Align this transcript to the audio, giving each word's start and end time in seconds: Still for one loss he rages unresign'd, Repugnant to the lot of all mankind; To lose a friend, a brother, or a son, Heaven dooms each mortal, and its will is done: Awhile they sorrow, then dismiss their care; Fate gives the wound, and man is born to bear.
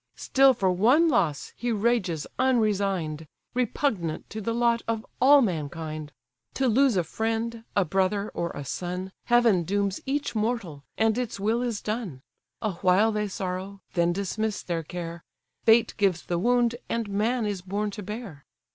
Still 0.15 0.55
for 0.55 0.71
one 0.71 1.09
loss 1.09 1.53
he 1.55 1.71
rages 1.71 2.25
unresign'd, 2.39 3.27
Repugnant 3.53 4.27
to 4.31 4.41
the 4.41 4.51
lot 4.51 4.81
of 4.87 5.05
all 5.21 5.43
mankind; 5.43 6.11
To 6.55 6.67
lose 6.67 6.97
a 6.97 7.03
friend, 7.03 7.63
a 7.75 7.85
brother, 7.85 8.31
or 8.33 8.49
a 8.55 8.65
son, 8.65 9.11
Heaven 9.25 9.61
dooms 9.61 9.99
each 10.07 10.33
mortal, 10.33 10.83
and 10.97 11.19
its 11.19 11.39
will 11.39 11.61
is 11.61 11.83
done: 11.83 12.23
Awhile 12.63 13.11
they 13.11 13.27
sorrow, 13.27 13.83
then 13.93 14.11
dismiss 14.11 14.63
their 14.63 14.81
care; 14.81 15.23
Fate 15.65 15.93
gives 15.97 16.23
the 16.23 16.39
wound, 16.39 16.73
and 16.89 17.07
man 17.07 17.45
is 17.45 17.61
born 17.61 17.91
to 17.91 18.01
bear. 18.01 18.47